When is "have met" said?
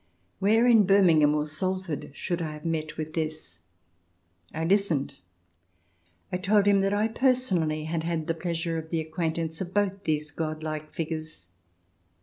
2.53-2.97